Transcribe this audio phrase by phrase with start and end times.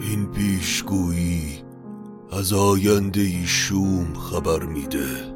[0.00, 1.62] این پیشگویی
[2.32, 5.34] از آینده شوم خبر میده.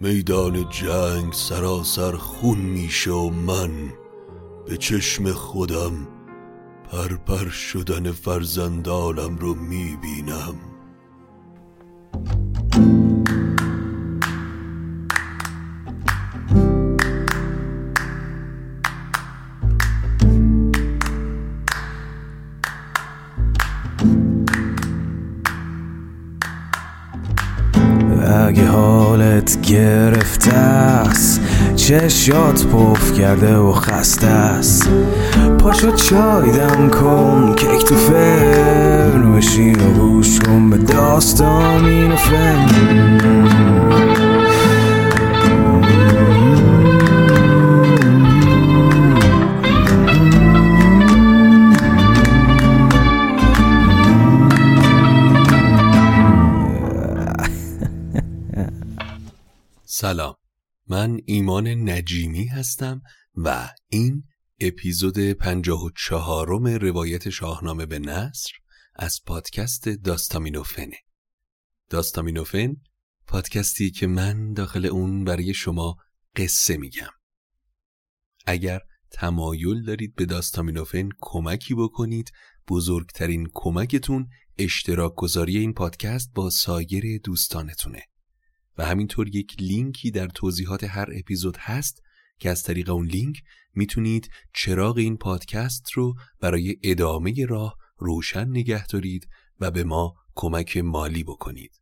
[0.00, 3.70] میدان جنگ سراسر خون میشه و من
[4.66, 6.08] به چشم خودم
[6.90, 10.54] پرپر شدن فرزندانم رو می‌بینم.
[29.68, 31.40] گرفته است
[31.76, 34.88] چشات پف کرده و خسته است
[35.58, 42.16] پاشو چای دم کن کیک تو فرن بشین و گوش کن به داستان و
[60.00, 60.34] سلام.
[60.88, 63.02] من ایمان نجیمی هستم
[63.34, 64.24] و این
[64.60, 68.50] اپیزود پنجاه و چهارم روایت شاهنامه به نصر
[68.94, 70.96] از پادکست داستامینوفنه
[71.90, 72.76] داستامینوفن
[73.26, 75.96] پادکستی که من داخل اون برای شما
[76.36, 77.10] قصه میگم.
[78.46, 78.80] اگر
[79.10, 82.32] تمایل دارید به داستامینوفن کمکی بکنید
[82.68, 88.02] بزرگترین کمکتون اشتراک گذاری این پادکست با سایر دوستانتونه.
[88.78, 92.02] و همینطور یک لینکی در توضیحات هر اپیزود هست
[92.38, 93.42] که از طریق اون لینک
[93.74, 99.28] می‌تونید چراغ این پادکست رو برای ادامه راه روشن نگه دارید
[99.60, 101.80] و به ما کمک مالی بکنید.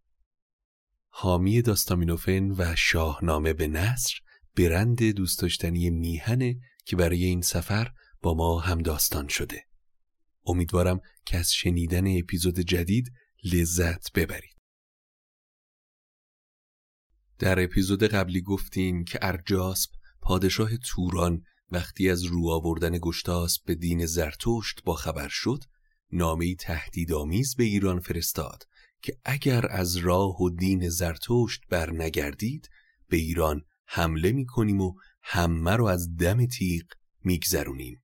[1.09, 4.15] حامی داستامینوفن و شاهنامه به نصر
[4.57, 7.93] برند دوست داشتنی میهنه که برای این سفر
[8.23, 9.65] با ما هم داستان شده.
[10.47, 13.13] امیدوارم که از شنیدن اپیزود جدید
[13.45, 14.56] لذت ببرید.
[17.39, 24.07] در اپیزود قبلی گفتیم که ارجاسب پادشاه توران وقتی از رو آوردن گشتاسب به دین
[24.07, 25.65] زرتشت با خبر شد
[26.13, 28.63] نامه تهدیدآمیز به ایران فرستاد
[29.03, 32.69] که اگر از راه و دین زرتشت بر نگردید
[33.09, 36.85] به ایران حمله می‌کنیم و همه رو از دم تیغ
[37.25, 38.03] میگذرونیم.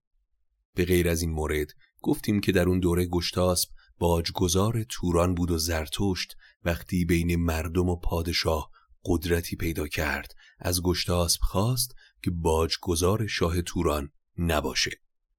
[0.75, 1.67] به غیر از این مورد
[2.01, 7.95] گفتیم که در اون دوره گشتاسب باجگذار توران بود و زرتشت وقتی بین مردم و
[7.95, 8.69] پادشاه
[9.05, 10.35] قدرتی پیدا کرد.
[10.59, 14.91] از گشتاسب خواست که باجگذار شاه توران نباشه.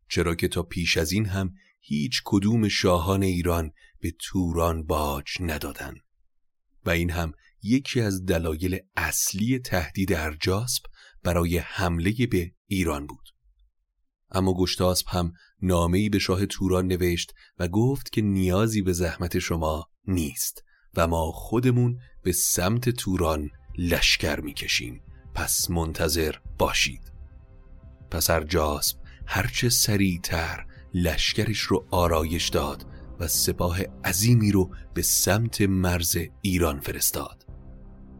[0.08, 3.70] چرا که تا پیش از این هم هیچ کدوم شاهان ایران
[4.00, 5.94] به توران باج ندادن.
[6.86, 7.32] و این هم
[7.62, 10.82] یکی از دلایل اصلی تهدید ارجاسب
[11.22, 13.28] برای حمله به ایران بود.
[14.31, 15.32] اما گشتاسب هم
[15.62, 20.64] نامه‌ای به شاه توران نوشت و گفت که نیازی به زحمت شما نیست
[20.94, 25.01] و ما خودمون به سمت توران لشکر می‌کشیم.
[25.35, 27.12] پس منتظر باشید.
[28.11, 28.97] پس ارجاسب
[29.27, 32.87] هرچه سریعتر لشکرش رو آرایش داد
[33.21, 37.47] و سپاه عظیمی رو به سمت مرز ایران فرستاد.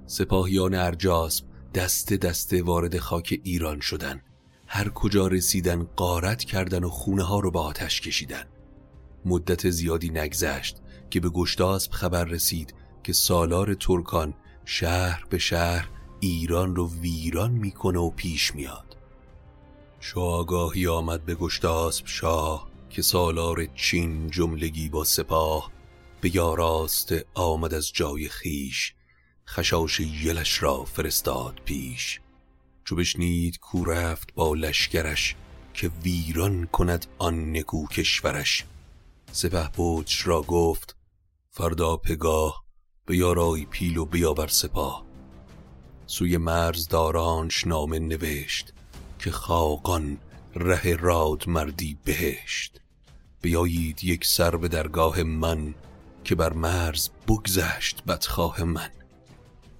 [0.07, 1.45] سپاهیان ارجاسب
[1.75, 4.23] دست دست وارد خاک ایران شدن.
[4.67, 8.45] هر کجا رسیدن قارت کردن و خونه ها رو به آتش کشیدن.
[9.25, 14.35] مدت زیادی نگذشت که به گشتاسب خبر رسید که سالار ترکان
[14.65, 15.89] شهر به شهر
[16.21, 18.97] ایران رو ویران می‌کنه و پیش میاد.
[20.01, 25.73] شاگاهی آمد به گشتاسب شاه که سالار چین جملگی با سپاه
[26.21, 28.95] به یاراست آمد از جای خیش
[29.49, 32.21] خشاش یلش را فرستاد پیش.
[32.85, 35.37] چو بشنید کو رفت با لشکرش
[35.75, 38.65] که ویران کند آن نکو کشورش.
[39.33, 39.71] سپه
[40.25, 40.97] را گفت
[41.51, 42.64] فردا پگاه
[43.07, 45.05] به یارای پیل و بیاور سپاه.
[46.07, 48.73] سوی مرز دارانش نامه نوشت
[49.19, 50.19] که خاقان
[50.55, 52.81] ره راد مردی بهشت.
[53.43, 55.75] بیایید یک سر به درگاه من
[56.25, 58.91] که بر مرز بگذشت بدخواه من.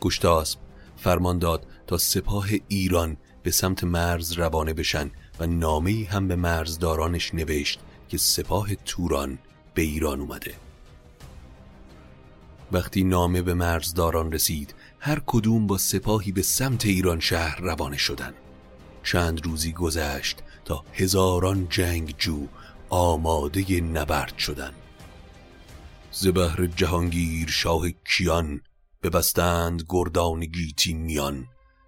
[0.01, 0.59] گشتاسب
[0.97, 5.11] فرمان داد تا سپاه ایران به سمت مرز روانه بشن
[5.41, 9.39] و نامه هم به مرزدارانش نوشت که سپاه توران
[9.75, 10.64] به ایران اومده.
[12.75, 18.35] وقتی نامه به مرزداران رسید هر کدوم با سپاهی به سمت ایران شهر روانه شدند.
[19.03, 22.47] چند روزی گذشت تا هزاران جنگجو
[22.89, 24.75] آماده نبرد شدند.
[26.11, 28.61] زبهر جهانگیر شاه کیان
[29.03, 31.47] ببستند گردان گیتی میان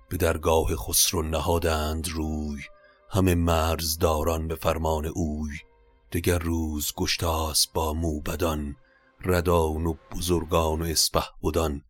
[0.08, 2.62] به درگاه خسرو نهادند روی
[3.10, 5.58] همه مرزداران به فرمان اوی
[6.12, 8.76] دگر روز گشتاس با موبدان
[9.24, 11.82] ردان و بزرگان و اسپه بودان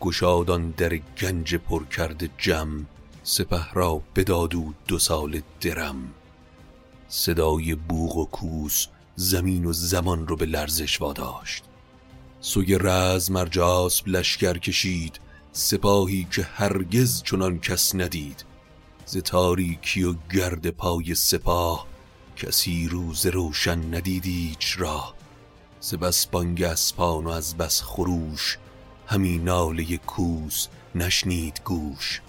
[0.00, 2.86] گشادان در گنج پر کرده جم
[3.22, 6.14] سپه را بدادو دو سال درم.
[7.08, 8.86] صدای بوغ و کوس
[9.16, 11.64] زمین و زمان رو به لرزش واداشت.
[12.40, 15.20] سوی رز مرجاس لشکر کشید
[15.52, 18.44] سپاهی که هرگز چنان کس ندید.
[19.06, 21.86] ز تاریکی و گرد پای سپاه
[22.36, 25.21] کسی روز روشن ندید راه.
[25.82, 28.58] ز بس بانگ اسپان و از بس خروش
[29.06, 32.20] همین ناله کوس نشنید گوش.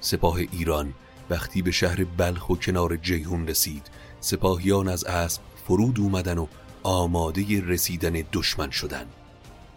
[0.00, 0.94] سپاه ایران
[1.30, 3.90] وقتی به شهر بلخ و کنار جیهون رسید.
[4.20, 6.46] سپاهیان از اسب فرود اومدن و
[6.82, 9.06] آماده رسیدن دشمن شدن.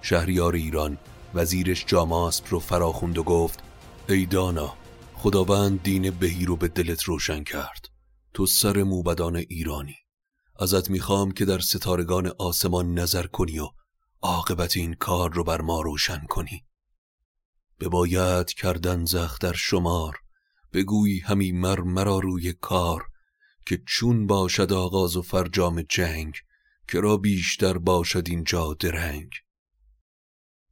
[0.01, 0.97] شهریار ایران
[1.33, 3.59] وزیرش جاماسپ رو فراخوند و گفت
[4.09, 4.73] ای دانا
[5.15, 7.89] خداوند دین بهی رو به دلت روشن کرد.
[8.33, 10.04] تو سر موبدان ایرانی.
[10.59, 13.69] ازت می‌خوام که در ستارگان آسمان نظر کنی و
[14.21, 16.65] عاقبت این کار رو بر ما روشن کنی.
[17.91, 20.17] باید کردن زخ در شمار
[20.73, 23.05] بگویی همی مر مرا روی کار
[23.65, 26.35] که چون باشد آغاز و فرجام جنگ
[26.87, 29.29] که را بیشتر باشد اینجا درنگ.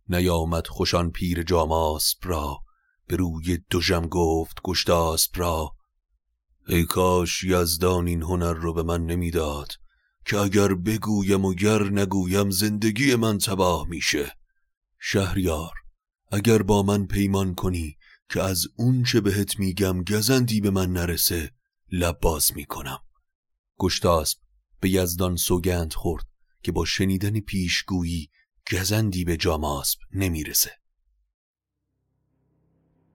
[0.10, 2.60] نیامد خوشان پیر جاماسپ را
[3.08, 5.73] به روی دوژم گفت گشتاسپ را
[6.68, 9.72] ای کاش یزدان این هنر رو به من نمی‌داد
[10.26, 14.32] که اگر بگویم و گر نگویم زندگی من تباه میشه.
[15.00, 15.74] شهریار
[16.32, 17.98] اگر با من پیمان کنی
[18.30, 21.52] که از اون چه بهت میگم گزندی به من نرسه
[21.92, 22.20] لب
[22.56, 23.00] می‌کنم.
[23.78, 24.38] گشتاسب
[24.80, 26.26] به یزدان سوگند خورد
[26.64, 28.30] که با شنیدن پیشگویی
[28.72, 30.72] گزندی به جاماسب نمی‌رسه.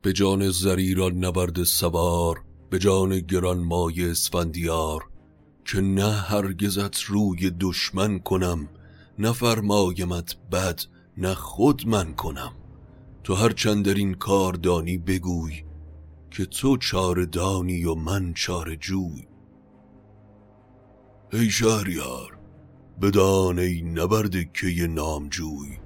[0.03, 5.09] به جان زریران نبرد سوار به جان گران مای اسفندیار
[5.65, 8.69] که نه هرگزت روی دشمن کنم
[9.19, 10.81] نه فرمایمت بد
[11.17, 12.53] نه خود من کنم.
[13.25, 15.65] تو هر چند در این کار دانی بگوی
[16.31, 19.26] که تو چار دانی و من چار جوی.
[21.32, 22.38] ای شهریار
[23.03, 25.79] بدان ای نبرد که نامجوی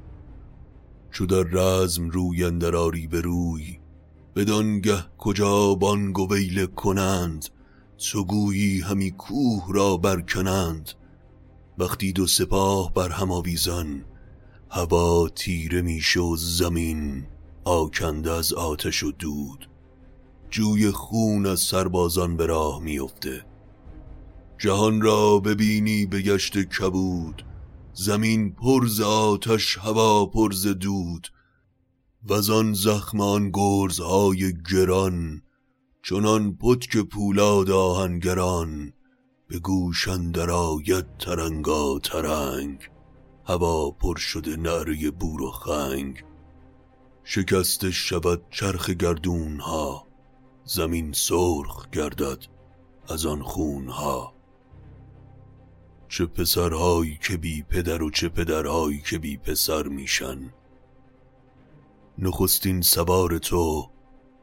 [1.11, 3.79] چو در رزم روی اندراری به روی
[4.37, 7.49] بدانگه کجا بانگ و ویله کنند
[8.11, 10.91] تو گویی همی کوه را برکنند.
[11.79, 14.05] وقتی دو سپاه بر هم آویزان
[14.71, 17.27] هوا تیره میشه و زمین
[17.65, 19.69] آکنده از آتش و دود.
[20.51, 23.45] جوی خون از سربازان به راه میفته
[24.59, 27.45] جهان را ببینی به گشت کبود
[27.93, 31.29] زمین پرز آتش هوا پرز دود.
[32.25, 35.43] و آن زخمان گرزهای گران
[36.03, 38.93] چنان پتک پولاد آهنگران
[39.49, 42.91] به گوش اندر آید ترنگا ترنگ
[43.45, 46.25] هوا پر شده نعره بور و خنگ.
[47.25, 50.07] شکسته شود چرخ گردون ها
[50.65, 52.47] زمین سرخ گردد
[53.09, 54.35] از آن خون ها
[56.09, 60.53] چه پسرهایی که بی پدر و چه پدرهایی که بی پسر میشن
[62.19, 63.91] نخستین سوار تو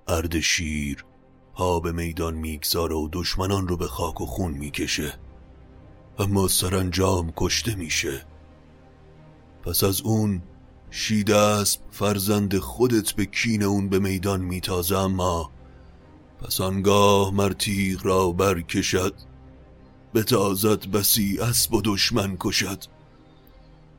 [0.07, 1.05] اردشیر
[1.53, 5.13] پا به میدان می‌گذاره و دشمنان رو به خاک و خون می‌کشه.
[6.19, 8.25] اما سرانجام کشته میشه.
[9.63, 10.41] پس از اون
[10.91, 15.51] شیده اسب فرزند خودت به کین اون به میدان میتازه اما
[16.41, 19.13] پس آنگاه مرتیغ را برکشد.
[20.13, 22.83] به تازت بسی اسب و دشمن کشد.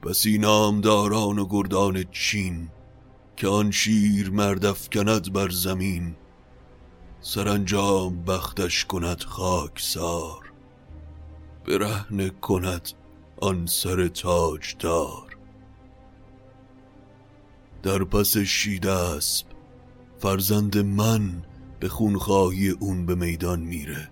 [0.02, 2.68] بسی نامداران و گردان چین.
[3.40, 6.14] که آن شیر مردف کند بر زمین
[7.20, 10.52] سرانجام بختش کند خاکسار
[11.66, 12.88] برهنه کند
[13.40, 15.36] آن سر تاجدار.
[17.82, 19.46] در پس شیده اسب
[20.18, 21.42] فرزند من
[21.80, 24.10] به خونخواهی اون به میدان میره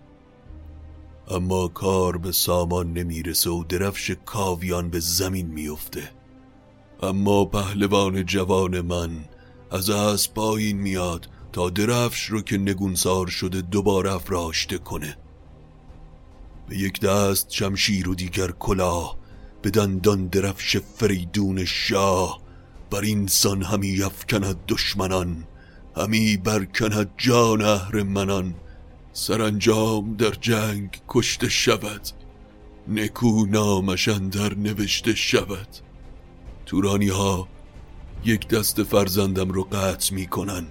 [1.30, 6.17] اما کار به سامان نمی‌رسه و درفش کاویان به زمین میفته.
[7.02, 9.24] اما پهلوان جوان من
[9.70, 15.16] از اسب پایین میاد تا درفش رو که نگونسار شده دوباره افراشته کنه.
[16.68, 19.18] به یک دست شمشیر و دیگر کلاه
[19.62, 22.40] به دندان درفش فریدون شاه.
[22.90, 25.44] بر اینسان همی افکند دشمنان
[25.96, 28.54] همی برکند جان منان.
[29.12, 32.00] سرانجام در جنگ کشته شود
[32.88, 35.68] نکو نامشن در نوشته شود.
[36.68, 37.48] تورانی ها
[38.24, 40.66] یک دست فرزندم رو قطع می‌کنن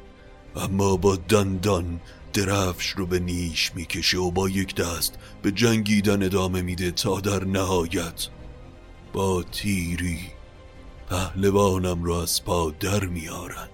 [0.56, 2.00] اما با دندان
[2.34, 7.44] درفش رو به نیش می‌کشه و با یک دست به جنگیدن ادامه میده تا در
[7.44, 8.27] نهایت
[9.13, 10.20] با تیری
[11.10, 13.68] پهلوانم رو از پا در میارن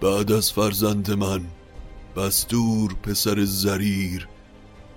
[0.00, 1.44] بعد از فرزند من
[2.16, 4.28] بستور پسر زریر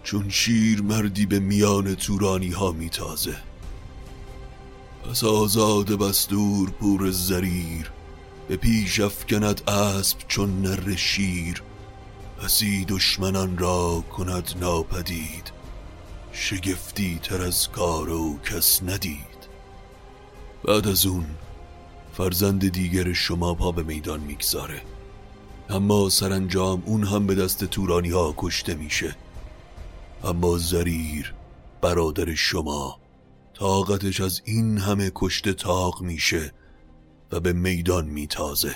[0.04, 3.51] چون شیر مردی به میان تورانی ها میتازه.
[5.10, 7.92] پس آزاد بستور پور زریر
[8.48, 11.64] به پیش افکند اسب چون نر شیر.
[12.42, 15.52] پسی دشمنان را کند ناپدید
[16.32, 19.42] شگفتی تر از کار و کس ندید.
[20.64, 21.26] بعد از اون
[22.14, 24.82] فرزند دیگر شما پا به میدان می‌گذاره.
[25.70, 29.16] اما سرانجام اون هم به دست تورانی ها کشته میشه.
[30.24, 31.34] اما زریر
[31.82, 33.01] برادر شما
[33.62, 36.54] طاقتش از این همه کشته تاق میشه
[37.32, 38.76] و به میدان میتازه.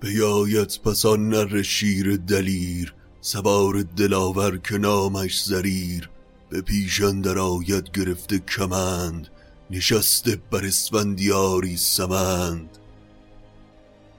[0.00, 6.10] بیاید پس آن نر شیر دلیر سوار دلاور که نامش زریر
[6.50, 9.28] به پیشان در آید گرفته کمند
[9.70, 12.78] نشسته بر اسفندیاری سمند.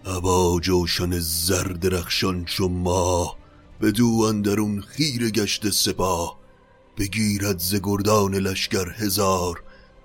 [0.06, 3.38] ابا جوشن زرد رخشان چو ماه
[3.82, 6.43] بدو اندرون خیر گشت سپاه.
[6.98, 9.64] بگیرد ز گردان لشکر هزار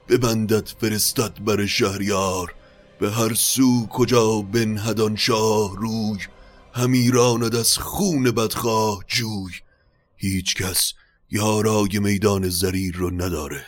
[0.09, 2.54] ببندد فرستد بر شهریار.
[3.00, 6.18] به هر سو کجا بنهدان شاه روی
[6.75, 9.52] همی راند از خون بدخواه جوی.
[10.16, 10.92] هیچ کس
[11.30, 13.66] یارای میدان زریر رو نداره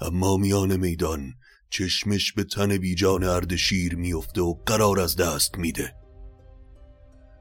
[0.00, 1.34] اما میان میدان
[1.70, 5.94] چشمش به تن بیجان اردشیر میفته و قرار از دست میده.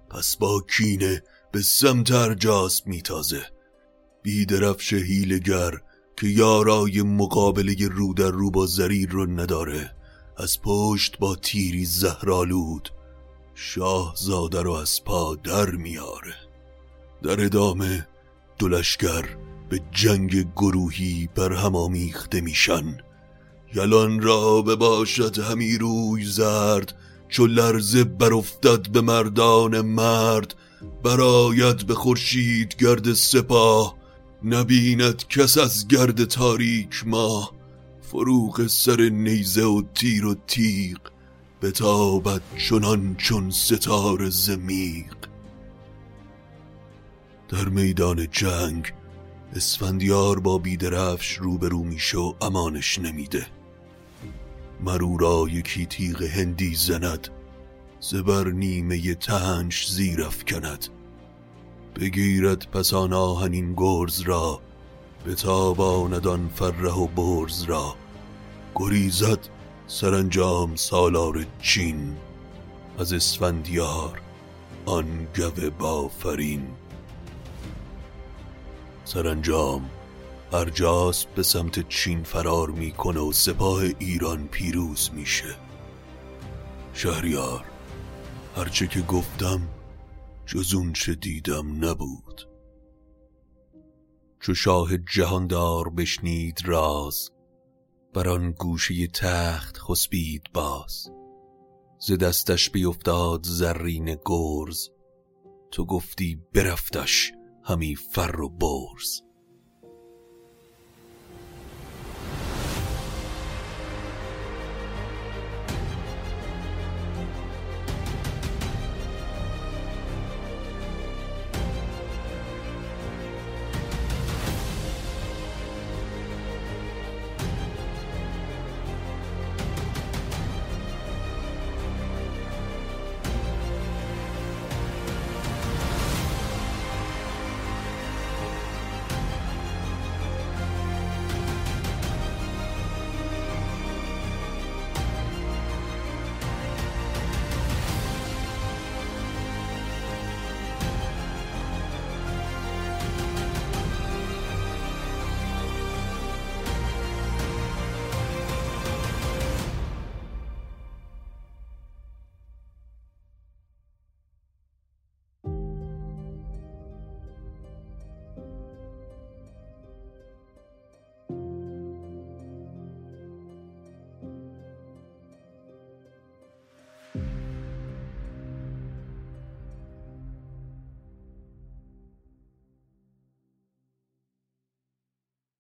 [0.10, 3.55] پس با کینه به سمت ارجاس میتازه.
[4.26, 5.72] بیدرفش هیلگر
[6.18, 9.92] که یارای مقابله رو در رو با زریر رو نداره.
[10.38, 12.90] از پشت با تیری زهرالود
[13.56, 16.36] شاهزاده رو از پا در میاره.
[17.24, 18.08] در ادامه
[18.60, 19.38] دلشگر
[19.70, 22.98] به جنگ گروهی بر هم آمیخته میشن.
[23.76, 26.94] یلان را بباشد همی روی زرد
[27.30, 30.56] چو لرزه برافتد به مردان مرد.
[31.04, 34.05] براید به خورشید گرد سپاه
[34.48, 37.52] نبیند کس از گرد تاریک ما.
[38.02, 40.98] فروغ سر نیزه و تیر و تیغ
[41.62, 45.16] بتابد چنان چون ستاره زمیق
[47.50, 48.94] در میدان جنگ
[49.56, 53.48] اسفندیار با بیدرفش روبرو میشه و امانش نمیده.
[54.82, 57.28] مرورا یکی تیغ هندی زند
[58.00, 60.88] زبر نیمه تنش زیر کند
[61.96, 64.60] بگیرد پس آن آهنین گرز را
[65.26, 67.96] بتاباند آن فره و برز را.
[68.76, 69.40] گریزد
[69.88, 72.16] سرانجام سالار چین
[73.00, 74.22] از اسفندیار
[74.86, 76.68] آن گوه بافرین.
[79.06, 79.90] سرانجام
[80.54, 85.56] ارجاس به سمت چین فرار می‌کنه و سپاه ایران پیروز میشه.
[86.94, 87.64] شهریار
[88.58, 89.62] هرچه که گفتم
[90.46, 92.50] جز اون چه دیدم نبود.
[94.40, 97.32] چو شاه جهاندار بشنید راز
[98.14, 101.12] بر آن گوشه تخت خسبید باز.
[102.00, 104.90] ز دستش بیفتاد زرین گرز
[105.72, 107.34] تو گفتی برفتش
[107.64, 109.25] همی فر و برز.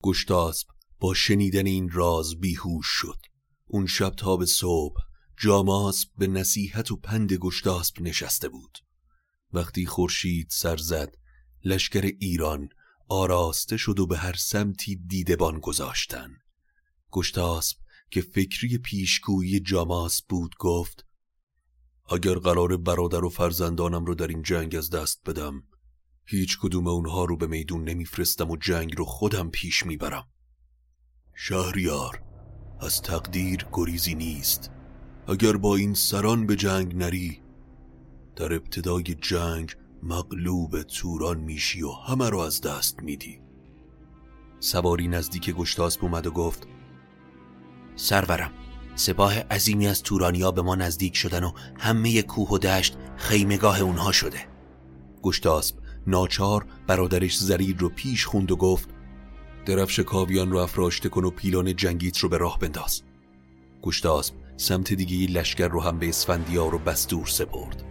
[0.05, 0.67] گشتاسب
[0.99, 3.17] با شنیدن این راز بیهوش شد.
[3.67, 5.01] اون شب تا به صبح
[5.39, 8.77] جاماسب به نصیحت و پند گشتاسب نشسته بود.
[9.53, 11.15] وقتی خورشید سر زد
[11.63, 12.69] لشکر ایران
[13.09, 16.29] آراسته شد و به هر سمتی دیدبان گذاشتن.
[17.11, 17.77] گشتاسب
[18.11, 21.05] که فکری پیشگویی جاماس بود گفت
[22.09, 25.63] اگر قرار برادر و فرزندانم رو در این جنگ از دست بدم
[26.27, 30.27] هیچ کدوم اونها رو به میدون نمیفرستم و جنگ رو خودم پیش می‌برم.
[31.33, 32.21] شهریار
[32.79, 34.71] از تقدیر گریزی نیست.
[35.27, 37.41] اگر با این سران به جنگ نری
[38.35, 43.39] در ابتدای جنگ مغلوب توران میشی و همه رو از دست میدی.
[44.59, 46.67] سواری نزدیک گشتاسب اومد و گفت
[47.95, 48.51] سرورم
[48.95, 54.11] سپاه عظیمی از تورانیا به ما نزدیک شدن و همه کوه و دشت خیمگاه اونها
[54.11, 54.47] شده.
[55.21, 58.89] گشتاسب ناچار برادرش زریر رو پیش خوند و گفت
[59.65, 63.01] درفش کاویان رو افراشته کن و پیلان جنگیت رو به راه بنداز.
[63.81, 67.83] گشتاسب سمت دیگه لشکر رو هم به اسفندیار و بستور سپرد.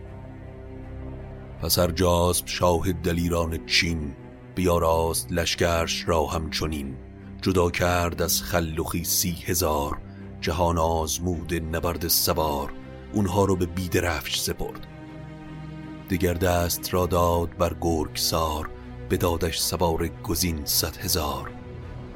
[1.62, 4.14] پس جاسب شاه دلیران چین
[4.54, 6.96] بیاراست لشکرش را همچنین.
[7.42, 9.98] جدا کرد از خلوخی سی هزار
[10.40, 12.72] جهان آزمود نبرد سوار
[13.12, 14.86] اونها رو به بیدرفش سپرد.
[16.10, 18.70] دگر دست را داد بر گرگ سار
[19.08, 21.50] به دادش سوار گزین صد هزار.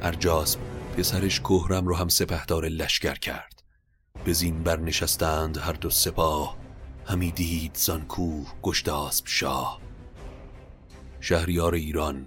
[0.02, 0.60] ارجاسب
[0.96, 3.62] پسرش کهرم رو هم سپهدار لشکر کرد.
[4.24, 6.56] به زین برنشستند هر دو سپاه
[7.06, 9.80] همی دید زانکوه گشتاسب شاه.
[11.20, 12.26] شهریار ایران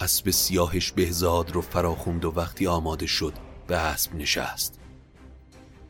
[0.00, 3.32] اسب سیاهش بهزاد رو فراخوند و وقتی آماده شد
[3.66, 4.80] به اسب نشست.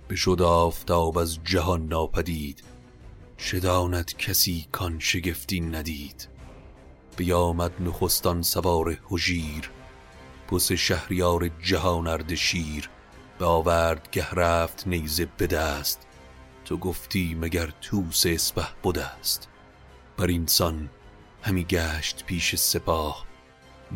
[0.09, 2.63] به شد آفتاب از جهان ناپدید
[3.41, 6.29] شداند کسی کان شگفتی ندید؟
[7.17, 9.71] بیامد نخستان سوار هژیر
[10.49, 12.91] پس شهریار جهان ارد شیر
[13.39, 16.07] به آورد گه رفت نیزه به دست.
[16.65, 19.49] تو گفتی مگر توس اسپه بوده است
[20.17, 20.91] بر اینسان
[21.43, 23.27] همی گشت پیش سپاه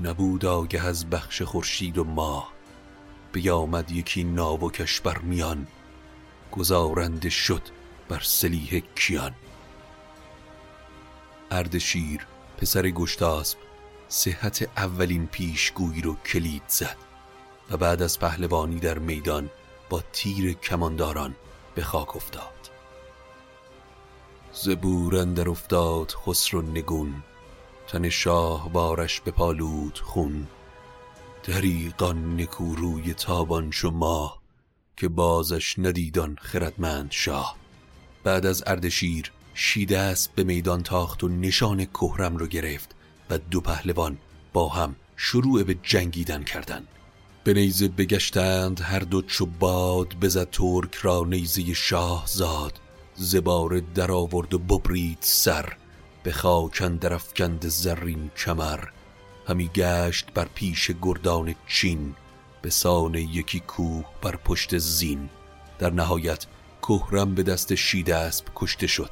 [0.03, 2.53] نبود آگه از بخش خورشید و ماه.
[3.33, 5.67] بیامد یکی ناوکش بر میان
[6.53, 7.63] گزارنده شد
[8.09, 9.35] بر سلیح کیان.
[11.51, 12.27] اردشیر
[12.59, 13.59] پسر گشتاسب
[14.09, 16.97] صحت اولین پیشگویی رو کلید زد
[17.71, 19.51] و بعد از پهلوانی در میدان
[19.91, 21.35] با تیر کمانداران
[21.75, 22.71] به خاک افتاد.
[24.53, 27.23] زبور اندر افتاد خسرو نگون
[27.89, 30.47] تن شاه بارش به پالود خون.
[31.43, 34.39] دریقان نکوروی تابان شما
[34.97, 37.64] که بازش ندیدان خردمند شاه.
[38.25, 42.95] بعد از اردشیر شیده است به میدان تاخت و نشان کهرم رو گرفت
[43.31, 44.19] و دو پهلوان
[44.53, 46.89] با هم شروع به جنگیدن کردند.
[47.45, 52.81] به نیزه بگشتند هر دو چو باد بزد ترک را نیزه شاه زاد
[53.15, 55.73] زبار در آورد و ببرید سر
[56.23, 58.85] به خاکن درفکند زرین کمر.
[59.49, 62.15] همی گشت بر پیش گردان چین
[62.63, 65.29] به سان یکی کوه بر پشت زین.
[65.79, 66.47] در نهایت
[66.89, 69.11] کهرم به دست شیده اسب کشته شد.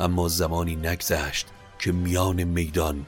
[0.00, 1.46] اما زمانی نگذشت
[1.78, 3.06] که میان میدان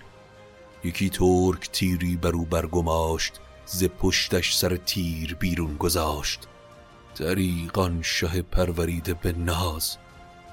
[0.85, 6.41] یکی ترک تیری بر او برگماشت ز پشتش سر تیر بیرون گذاشت.
[7.17, 9.97] دریقان شه پروریده به ناز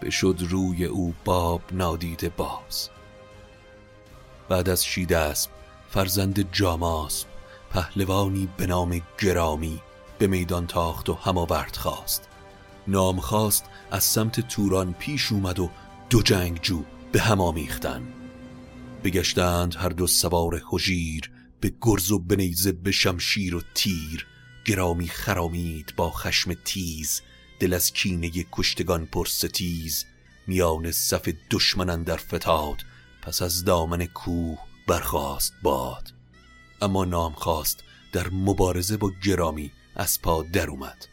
[0.01, 2.89] بشد روی او باب نادیده باز.
[4.49, 5.51] بعد از شیده اسب
[5.89, 7.27] فرزند جاماسب
[7.69, 9.81] پهلوانی به نام گرامی
[10.19, 12.28] به میدان تاخت و هماورد خواست.
[12.89, 15.69] نام خواست از سمت توران پیش اومد و
[16.10, 18.04] دو جنگجو به هم آمیختن
[19.04, 24.28] بگشتند هر دو سوار هژیر به گرز و بنیزه به شمشیر و تیر.
[24.65, 27.21] گرامی خرامید با خشم تیز
[27.60, 30.06] دل از کینه کشتگان پرستیز
[30.47, 32.78] میان صف دشمنان در فتاد
[33.21, 36.13] پس از دامن کوه برخواست باد.
[36.82, 41.08] اما نام خواست در مبارزه با گرامی از پا در اومد.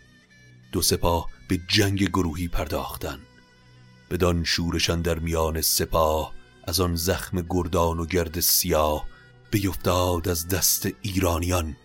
[0.73, 3.19] دو سپاه به جنگ گروهی پرداختن.
[4.11, 6.33] بدان شورشان در میان سپاه
[6.65, 9.07] از آن زخم گردان و گرد سیاه
[9.51, 11.77] بیفتاد از دست ایرانیان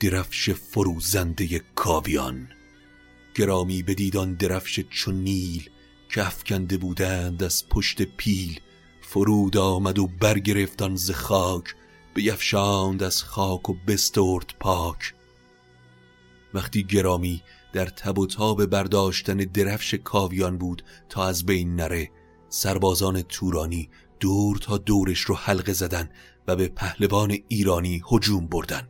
[0.00, 2.48] درفش فروزنده کاویان.
[3.34, 5.70] گرامی بدیدان درفش چون نیل
[6.08, 8.60] که افکنده بودند از پشت پیل
[9.00, 11.74] فرود آمد و برگرفتان ز خاک
[12.14, 15.14] بیفشاند از خاک و بسترد پاک.
[16.54, 22.10] وقتی گرامی در تب و تاب برداشتن درفش کاویان بود تا از بین نره.
[22.48, 26.10] سربازان تورانی دور تا دورش رو حلقه زدن
[26.46, 28.88] و به پهلوان ایرانی هجوم بردن.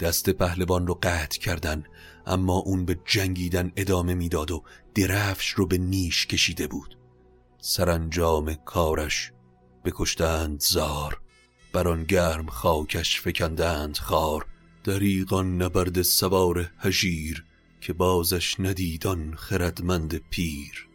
[0.00, 1.84] دست پهلوان رو قطع کردن
[2.26, 4.62] اما اون به جنگیدن ادامه می‌داد و
[4.94, 6.98] درفش رو به نیش کشیده بود.
[7.58, 9.32] سرانجام کارش
[9.84, 11.20] بکشتند زار
[11.72, 14.46] بر آن گرم خاکش فکندند خار.
[14.84, 17.44] دریغان نبرد سوار هژیر
[17.82, 20.88] که بازش ندیدان خردمند پیر.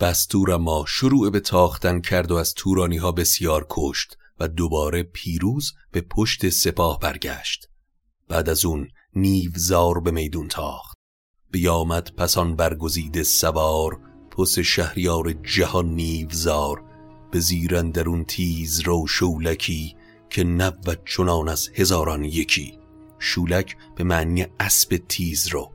[0.00, 5.72] بستور ما شروع به تاختن کرد و از تورانی ها بسیار کشت و دوباره پیروز
[5.92, 7.68] به پشت سپاه برگشت.
[8.28, 10.96] بعد از اون نیوزار به میدون تاخت.
[11.50, 16.95] بیامد پسان برگزیده سوار پس شهریار جهان نیوزار
[17.30, 19.94] به زیرندرون تیز رو شولکی
[20.30, 22.78] که نبود چنان از هزاران یکی.
[23.18, 25.70] شولک به معنی اسب تیز رو.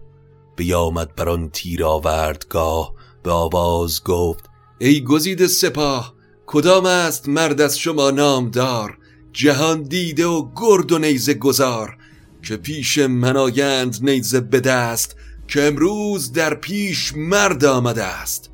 [0.55, 6.13] بیامد بر آن تیر آوردگاه به آواز گفت ای گزید سپاه
[6.45, 8.97] کدام است مرد از شما نامدار؟
[9.33, 11.97] جهان دیده و گرد و نیزه گذار
[12.43, 15.15] که پیش منایند نیزه به دست
[15.47, 18.49] که امروز در پیش مرد آمده است.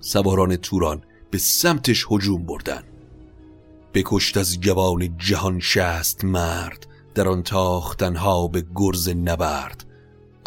[0.00, 2.82] سواران توران به سمتش هجوم بردن.
[3.94, 9.84] بکشت از جوان جهان شست مرد در آن تاختنها به گرز نبرد.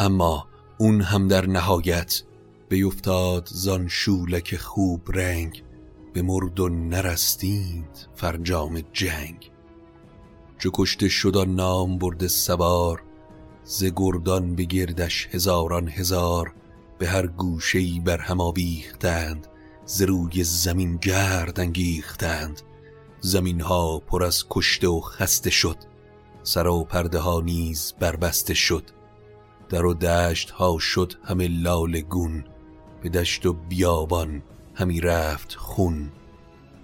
[0.00, 2.22] اما اون هم در نهایت
[2.68, 5.64] بیفتاد زان شولک خوب رنگ
[6.12, 9.50] به مرد و نرستید فرجام جنگ.
[10.58, 13.02] چو کشته شد نام برده سوار
[13.64, 16.54] ز گردان بگردش هزاران هزار
[16.98, 19.46] به هر گوشه‌ای بر هم آویختند.
[19.84, 22.62] ز روی زمین گرد انگیختند.
[23.20, 25.76] زمین ها پر از کشته و خسته شد.
[26.42, 28.84] سر و پرده ها نیز بربسته شد.
[29.68, 32.44] در و دشت ها شد همه لال گون.
[33.02, 34.42] به دشت و بیابان
[34.74, 36.12] همی رفت خون.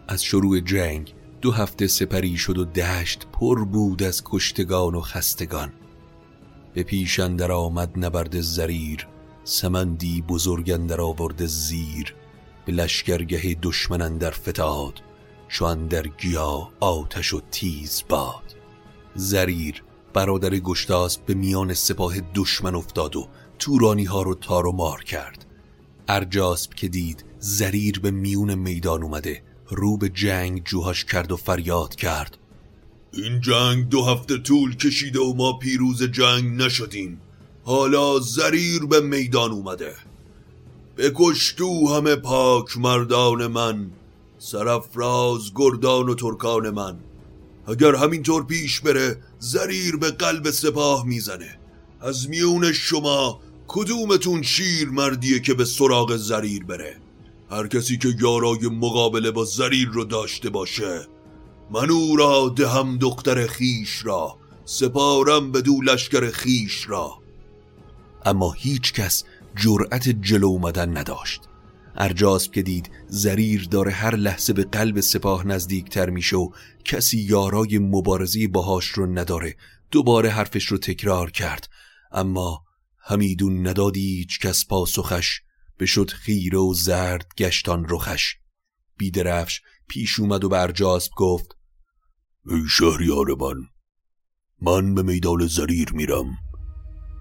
[0.09, 5.73] از شروع جنگ دو هفته سپری شد و دشت پر بود از کشتگان و خستگان.
[6.75, 9.09] به پیش اندر آمد نبرد زریر.
[9.45, 12.15] سمندی بزرگ اندر آورد زیر.
[12.69, 15.03] به لشکرگه دشمن در فتاد
[15.49, 18.57] چون در گیا آتش و تیز باد.
[19.15, 19.83] زریر
[20.15, 23.29] برادر گشتاس به میان سپاه دشمن افتاد و
[23.59, 25.47] تورانی ها رو تار و مار کرد.
[26.09, 31.95] ارجاسب که دید زریر به میون میدان اومده رو به جنگ جوهاش کرد و فریاد
[31.95, 32.39] کرد.
[33.13, 37.21] این جنگ دو هفته طول کشیده و ما پیروز جنگ نشدیم.
[37.65, 39.95] حالا زریر به میدان اومده.
[40.99, 43.91] بکش تو همه پاک مردان من
[44.39, 46.99] سرفراز گردان و ترکان من.
[47.69, 51.59] اگر همینطور پیش بره زریر به قلب سپاه می‌زنه.
[52.01, 56.97] از میون شما کدومتون شیر مردیه که به سراغ زریر بره؟
[57.51, 61.07] هر کسی که یارای مقابله با زریر رو داشته باشه
[61.71, 67.13] من او را دهم دختر خیش را سپارم به دو لشکر خیش را.
[68.25, 69.25] اما هیچ کس
[69.57, 71.49] جرأت جلو اومدن نداشت.
[71.97, 76.51] ارجاسب که دید زریر داره هر لحظه به قلب سپاه نزدیکتر میشه و
[76.85, 79.57] کسی یارای مبارزی باهاش رو نداره
[79.91, 81.69] دوباره حرفش رو تکرار کرد.
[82.13, 82.65] اما
[82.99, 85.41] همیدون ندادی هیچ کس پاسخش
[85.81, 88.37] بشد خیره و زرد گشتان رخش.
[88.97, 91.57] بیدرفش پیش اومد و برجاسب گفت
[92.47, 93.67] ای شهریار من
[94.61, 96.48] من به میدان زریر میرم.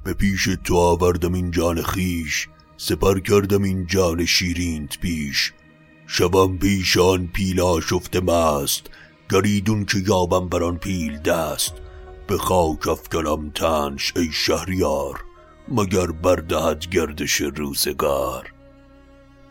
[0.08, 5.54] به پیش تو آوردم این جان خیش سپر کردم این جان شیرینت پیش.
[6.08, 8.90] شبم پیش آن پیلا شفته مست
[9.32, 11.74] گریدون که یابم بر آن پیل دست.
[12.28, 15.24] به خاک افکنم تنش ای شهریار
[15.68, 18.54] مگر بردهد گردش روزگار.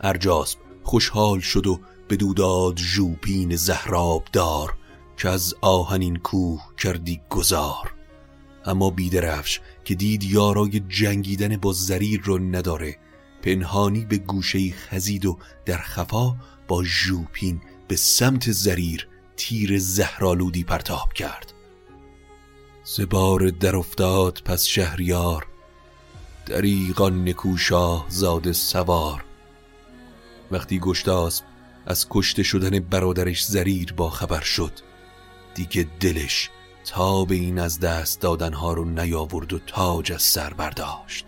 [0.00, 4.74] ارجاسب خوشحال شد و به دوداد ژوپین زهراب دار
[5.16, 7.92] که از آهنین کوه کردی گذار
[8.66, 12.96] اما بیدرفش که دید یارای جنگیدن با زریر رو نداره.
[13.42, 16.36] پنهانی به گوشه خزید و در خفا
[16.68, 21.52] با ژوپین به سمت زریر تیر زهرالودی پرتاب کرد.
[22.84, 25.46] زبار در افتاد پس شهریار
[26.46, 29.24] دریغان نکوشاه زاد سوار.
[30.50, 31.44] وقتی گشتاسب
[31.86, 34.72] از کشته شدن برادرش زریر با خبر شد
[35.54, 36.50] دیگه دلش
[36.86, 41.26] تا به این از دست دادنها رو نیاورد و تاج از سر برداشت.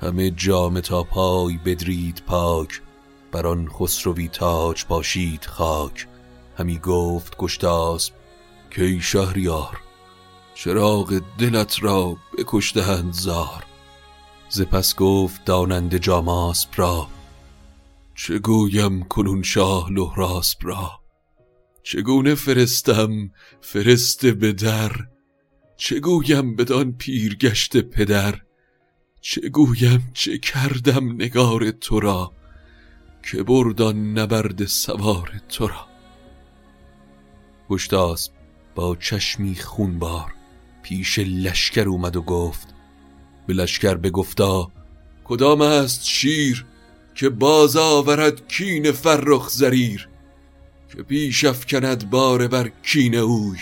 [0.00, 2.82] همه جام تا پای بدرید پاک
[3.32, 6.06] بر آن خسروی تاج باشید خاک.
[6.58, 8.12] همی گفت گشتاسب
[8.70, 9.80] که ای شهریار
[10.54, 13.64] چراغ دلت را بکشتهند زار.
[14.48, 17.06] ز پس گفت داننده جاماسب را
[18.14, 20.97] چه گویم کنون شاه لحراسب را؟
[21.90, 24.92] چگونه فرستم فرسته به در؟
[25.76, 28.40] چه گویم بدان پیرگشت پدر؟
[29.20, 32.32] چه گویم چه کردم نگار تو را
[33.30, 35.86] که بردان نبرد سوار تو را؟
[37.68, 38.32] گشتاسب
[38.74, 40.32] با چشمی خونبار
[40.82, 42.68] پیش لشکر اومد و گفت
[43.46, 44.72] به لشکر بگفتا
[45.24, 46.66] کدام است شیر
[47.14, 50.08] که باز آورد کین فرخ زریر؟
[50.92, 53.58] که پیش افکند بار بر کین اوی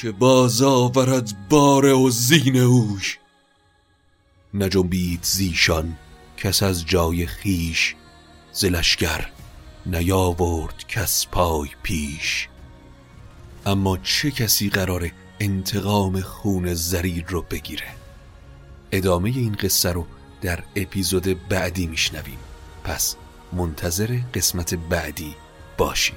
[0.00, 3.02] که باز آورد بار و زین اوی
[4.54, 5.96] نجنبید زیشان
[6.36, 7.94] کس از جای خیش
[8.52, 9.30] زلشگر
[9.86, 12.48] نیاورد کس پای پیش.
[13.66, 17.86] اما چه کسی قرار انتقام خون زریر رو بگیره؟
[18.92, 20.06] ادامه این قصه رو
[20.40, 22.38] در اپیزود بعدی میشنویم.
[22.84, 23.16] پس
[23.52, 25.34] منتظر قسمت بعدی
[25.80, 26.14] باشید.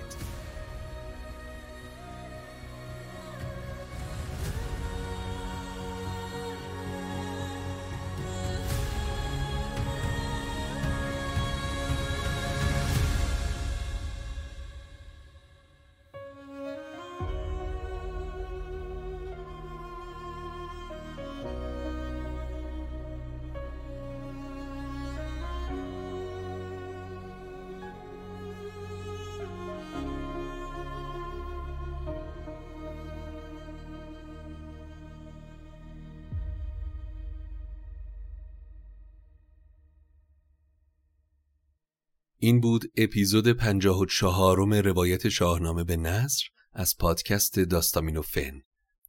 [42.96, 48.62] اپیزود پنجاه و چهارم روایت شاهنامه به نصر از پادکست داستامینو فن.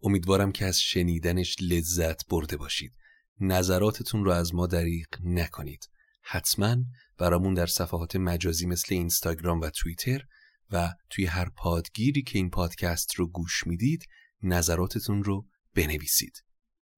[0.02, 2.92] امیدوارم که از شنیدنش لذت برده باشید.
[3.40, 5.88] نظراتتون رو از ما دریغ نکنید.
[6.22, 6.76] حتما
[7.18, 10.22] برامون در صفحات مجازی مثل اینستاگرام و توییتر
[10.70, 14.04] و توی هر پادگیری که این پادکست رو گوش می‌دید
[14.42, 16.44] نظراتتون رو بنویسید.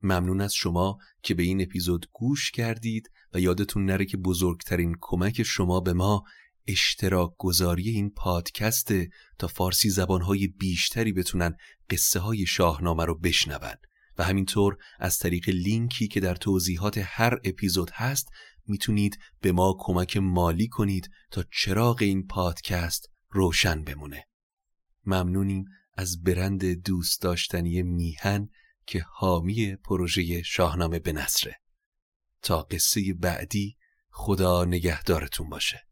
[0.02, 5.42] ممنون از شما که به این اپیزود گوش کردید و یادتون نره که بزرگترین کمک
[5.42, 6.24] شما به ما
[6.68, 11.56] اشتراک گذاری این پادکسته تا فارسی زبانهای بیشتری بتونن
[11.90, 13.74] قصه های شاهنامه رو بشنون.
[14.18, 18.28] و همینطور از طریق لینکی که در توضیحات هر اپیزود هست
[18.66, 24.26] می‌تونید به ما کمک مالی کنید تا چراغ این پادکست روشن بمونه.
[25.04, 28.48] ممنونیم از برند دوست داشتنی میهن
[28.86, 31.60] که حامی پروژه شاهنامه به نصره
[32.42, 33.76] تا قصه بعدی
[34.10, 35.85] خدا نگهدارتون باشه.